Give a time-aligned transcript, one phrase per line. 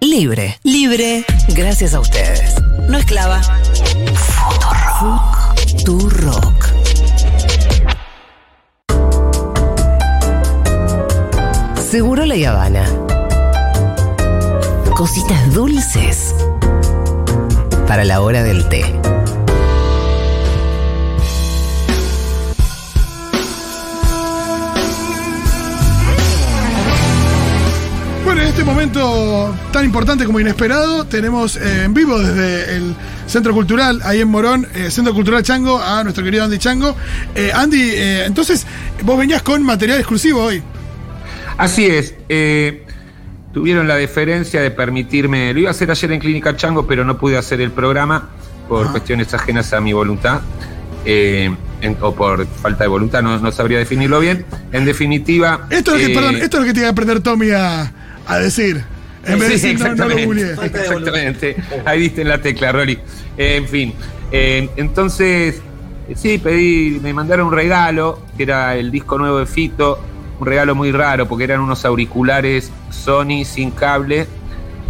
[0.00, 0.58] Libre.
[0.64, 1.24] Libre.
[1.48, 2.56] Gracias a ustedes.
[2.88, 3.40] No esclava.
[5.60, 6.66] Futurock.
[11.90, 12.84] Seguro la Habana.
[14.96, 16.34] Cositas dulces
[17.86, 18.84] para la hora del té.
[28.64, 32.94] Este momento tan importante como inesperado, tenemos eh, en vivo desde el
[33.26, 36.96] Centro Cultural, ahí en Morón, eh, Centro Cultural Chango, a nuestro querido Andy Chango.
[37.34, 37.92] Eh, Andy,
[38.24, 38.66] entonces,
[39.02, 40.62] vos venías con material exclusivo hoy.
[41.58, 42.14] Así es.
[43.52, 45.52] tuvieron la deferencia de permitirme.
[45.52, 48.30] Lo iba a hacer ayer en Clínica Chango, pero no pude hacer el programa
[48.66, 48.90] por Ah.
[48.92, 50.40] cuestiones ajenas a mi voluntad.
[51.06, 51.58] en-
[52.00, 54.46] o por falta de voluntad, no, no sabría definirlo bien.
[54.72, 55.66] En definitiva.
[55.68, 57.92] Esto es, lo que, perdón, esto es lo que tiene que aprender Tommy a,
[58.26, 58.84] a decir.
[59.26, 61.56] En vez de decir, no, no lo exactamente.
[61.84, 62.98] Ahí diste en la tecla, Rolly.
[63.36, 63.94] Eh, en fin.
[64.30, 65.62] eh, entonces,
[66.14, 69.98] sí, pedí, me mandaron un regalo, que era el disco nuevo de Fito.
[70.40, 74.26] Un regalo muy raro, porque eran unos auriculares Sony sin cable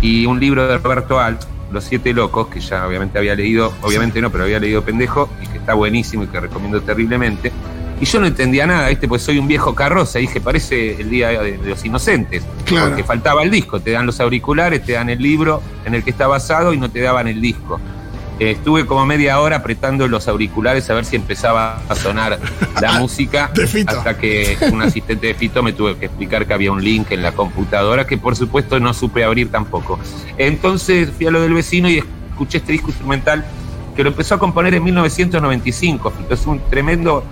[0.00, 4.20] y un libro de Roberto Alt, Los Siete Locos, que ya obviamente había leído, obviamente
[4.20, 7.53] no, pero había leído pendejo, y que está buenísimo y que recomiendo terriblemente.
[8.00, 9.06] Y yo no entendía nada, ¿viste?
[9.06, 12.42] Pues soy un viejo carroza, dije, parece el día de, de los inocentes.
[12.64, 12.89] Claro.
[12.89, 16.11] Porque faltaba el disco, te dan los auriculares, te dan el libro en el que
[16.11, 17.81] está basado y no te daban el disco.
[18.41, 22.41] Eh, estuve como media hora apretando los auriculares a ver si empezaba a sonar
[22.81, 23.50] la música.
[23.55, 23.97] De Fito.
[23.97, 27.22] Hasta que un asistente de Fito me tuve que explicar que había un link en
[27.22, 30.00] la computadora que por supuesto no supe abrir tampoco.
[30.37, 33.45] Entonces fui a lo del vecino y escuché este disco instrumental
[33.95, 36.11] que lo empezó a componer en 1995.
[36.11, 37.22] Fito es un tremendo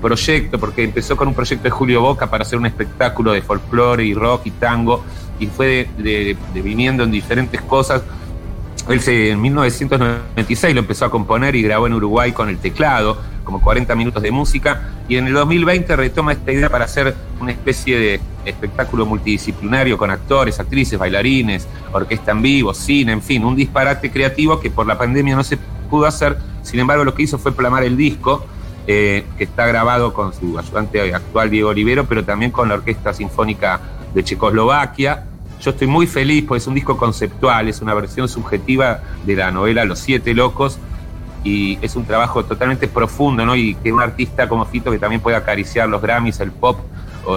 [0.00, 4.04] proyecto, porque empezó con un proyecto de Julio Boca para hacer un espectáculo de folclore
[4.04, 5.04] y rock y tango,
[5.38, 8.02] y fue de, de- de viniendo en diferentes cosas.
[8.88, 13.18] Él se, en 1996 lo empezó a componer y grabó en Uruguay con el teclado,
[13.42, 17.52] como 40 minutos de música, y en el 2020 retoma esta idea para hacer una
[17.52, 23.56] especie de espectáculo multidisciplinario con actores, actrices, bailarines, orquesta en vivo, cine, en fin, un
[23.56, 25.58] disparate creativo que por la pandemia no se
[25.90, 28.44] pudo hacer, sin embargo lo que hizo fue plamar el disco,
[28.86, 33.12] eh, que está grabado con su ayudante actual Diego Olivero, pero también con la Orquesta
[33.12, 33.80] Sinfónica
[34.14, 35.24] de Checoslovaquia.
[35.60, 39.50] Yo estoy muy feliz porque es un disco conceptual, es una versión subjetiva de la
[39.50, 40.78] novela Los Siete Locos
[41.42, 43.56] y es un trabajo totalmente profundo, ¿no?
[43.56, 46.80] Y que un artista como Fito que también puede acariciar los Grammys, el pop,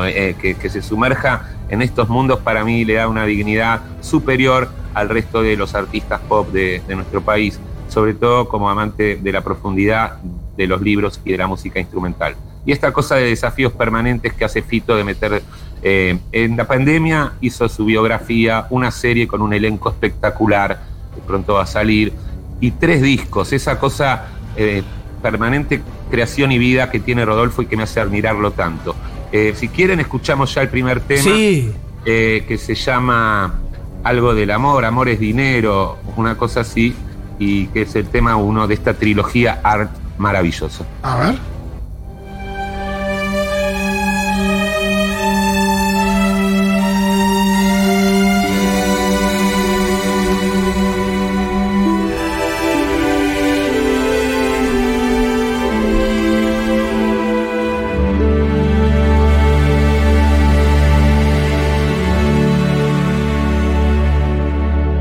[0.06, 4.70] eh, que, que se sumerja en estos mundos para mí le da una dignidad superior
[4.94, 9.32] al resto de los artistas pop de, de nuestro país, sobre todo como amante de
[9.32, 10.20] la profundidad
[10.60, 12.36] de los libros y de la música instrumental.
[12.66, 15.42] Y esta cosa de desafíos permanentes que hace Fito de meter
[15.82, 20.82] eh, en la pandemia hizo su biografía, una serie con un elenco espectacular,
[21.16, 22.12] que pronto va a salir,
[22.60, 24.28] y tres discos, esa cosa
[24.58, 24.84] eh,
[25.22, 25.82] permanente
[26.12, 28.96] creación y vida que tiene Rodolfo y que me hace admirarlo tanto.
[29.32, 31.72] Eh, si quieren, escuchamos ya el primer tema Sí.
[32.04, 33.62] eh, que se llama
[34.04, 36.94] algo del amor, amor es dinero, una cosa así,
[37.38, 40.86] y que es el tema uno de esta trilogía Art maravilloso.
[41.02, 41.36] A ver.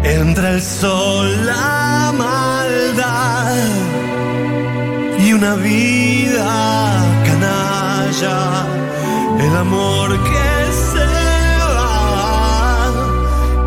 [0.04, 1.50] Entra el sol,
[5.38, 8.66] una vida canalla.
[9.38, 10.50] El amor que
[10.90, 11.06] se
[11.76, 12.90] va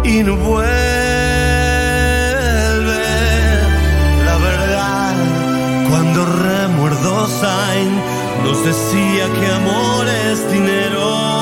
[0.03, 0.65] y no vuelve.
[4.27, 5.15] La verdad,
[5.89, 7.91] cuando remuerdo Sain
[8.43, 11.40] nos decía que amor es dinero.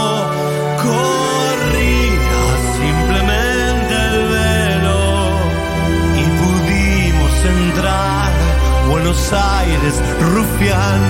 [9.09, 11.01] Buenos Aires, rufián,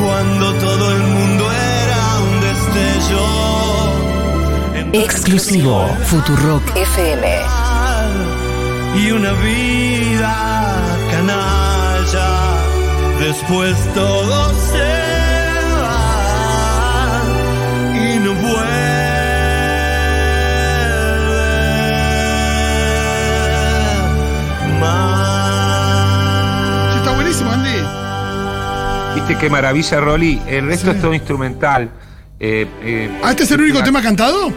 [0.00, 3.26] cuando todo el mundo era un destello.
[4.92, 5.88] Exclusivo.
[6.04, 7.26] Futurock FM.
[8.94, 10.36] Y una vida
[11.10, 12.30] canalla,
[13.18, 14.97] después todo se
[29.38, 30.40] qué maravilla, Rolly?
[30.46, 31.90] El resto es todo instrumental.
[32.40, 34.52] Eh, eh, ¿Ah, este es el único tema cantado?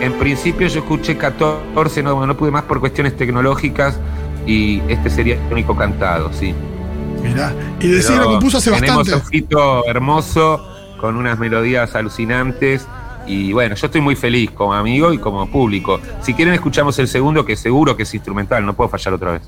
[0.00, 3.98] En principio yo escuché 14, no, no pude más por cuestiones tecnológicas
[4.46, 6.54] y este sería el único cantado, sí.
[7.22, 7.52] Mirá.
[7.80, 9.24] Y decir Pero lo compuso hace tenemos bastante.
[9.24, 10.68] un fito hermoso,
[11.00, 12.86] con unas melodías alucinantes.
[13.26, 16.00] Y bueno, yo estoy muy feliz como amigo y como público.
[16.22, 19.42] Si quieren escuchamos el segundo, que seguro que es instrumental, no puedo fallar otra vez.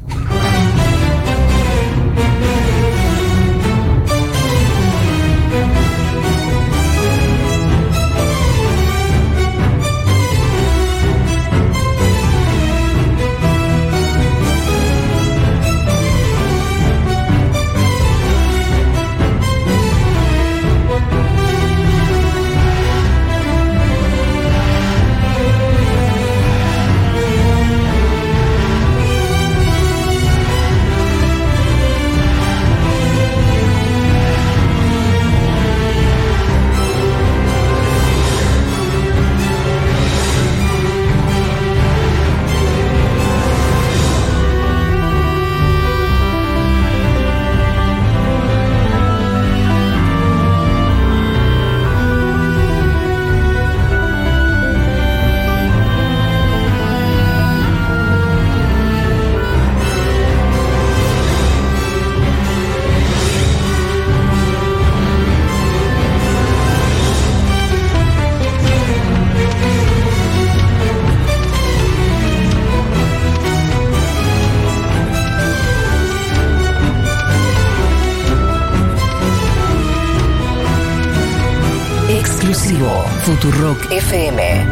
[83.24, 84.66] Futurock FM.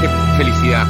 [0.00, 0.86] Qué felicidad.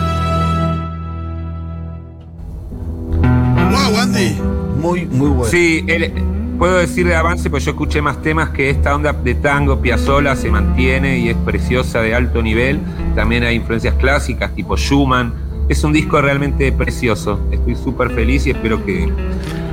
[3.71, 4.37] Wow, Andy.
[4.81, 5.45] Muy, muy bueno.
[5.45, 6.13] Sí, el-
[6.59, 10.35] puedo decir de avance, pues yo escuché más temas que esta onda de tango, Piazzolla
[10.37, 12.81] se mantiene y es preciosa de alto nivel.
[13.15, 15.33] También hay influencias clásicas tipo Schumann.
[15.69, 17.41] Es un disco realmente precioso.
[17.51, 19.11] Estoy súper feliz y espero que,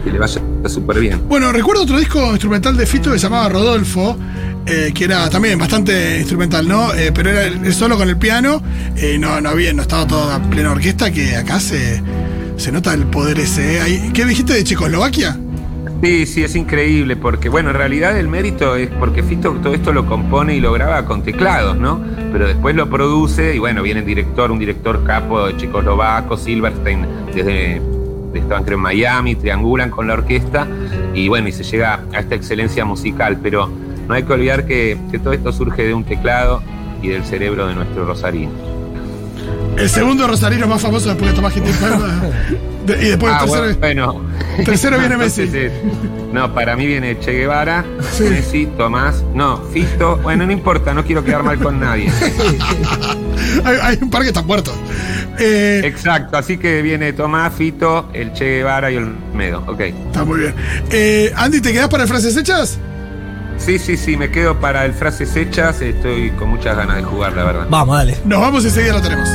[0.04, 1.22] que le vaya súper bien.
[1.28, 4.18] Bueno, recuerdo otro disco instrumental de Fito que se llamaba Rodolfo,
[4.66, 6.94] eh, que era también bastante instrumental, ¿no?
[6.94, 8.62] Eh, pero era el- solo con el piano,
[8.98, 12.02] eh, no, no había, no estaba todo a plena orquesta, que acá se,
[12.58, 13.80] se nota el poder ese.
[13.80, 14.12] ¿eh?
[14.14, 15.38] ¿Qué dijiste de Checoslovaquia?
[16.02, 19.94] Sí, sí, es increíble, porque bueno, en realidad el mérito es porque Fito todo esto
[19.94, 22.02] lo compone y lo graba con teclados, ¿no?
[22.34, 27.06] Pero después lo produce y bueno, viene el director, un director capo de checoslovaco, Silverstein,
[27.34, 27.82] desde
[28.40, 30.68] estaban creo en Miami, triangulan con la orquesta
[31.14, 33.70] y bueno, y se llega a esta excelencia musical, pero
[34.08, 36.62] no hay que olvidar que, que todo esto surge de un teclado
[37.02, 38.50] y del cerebro de nuestro Rosarín.
[39.78, 41.74] El segundo rosarino más famoso después de Tomás Quintín.
[42.86, 43.80] De- y después el Ah, tercero.
[43.80, 44.22] bueno,
[44.66, 45.42] tercero viene Messi.
[45.44, 45.72] Entonces,
[46.34, 48.24] no, para mí viene Che Guevara, Sí.
[48.24, 52.12] Messi, Tomás, no, Fito, bueno, no importa, no quiero quedar mal con nadie.
[53.64, 54.74] hay, hay un par que están muertos.
[55.40, 59.80] Eh, Exacto, así que viene Tomás, Fito, el Che Guevara y el Medo, ok.
[59.80, 60.54] está muy bien.
[60.92, 62.78] Eh, Andy, ¿te quedás para frases hechas?
[63.66, 67.32] Sí, sí, sí, me quedo para el frases hechas, estoy con muchas ganas de jugar,
[67.32, 67.68] la verdad.
[67.70, 68.18] Vamos, dale.
[68.26, 69.30] Nos vamos y enseguida lo tenemos.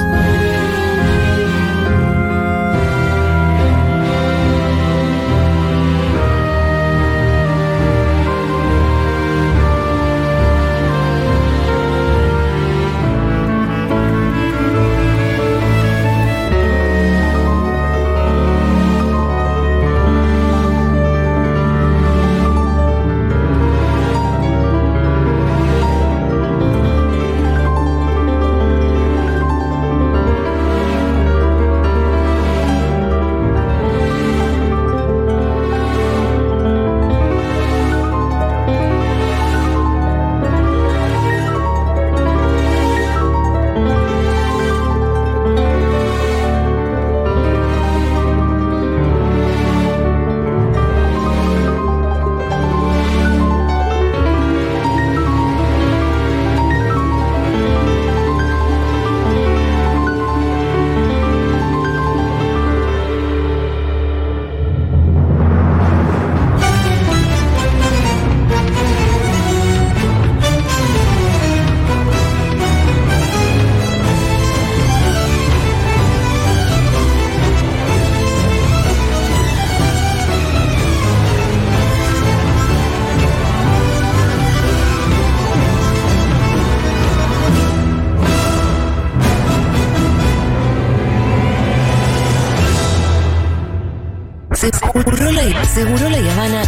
[95.75, 96.63] Seguro la, Habana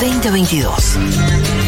[0.00, 1.65] 2022.